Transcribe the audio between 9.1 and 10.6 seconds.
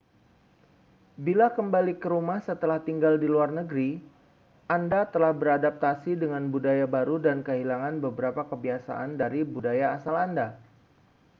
dari budaya asal anda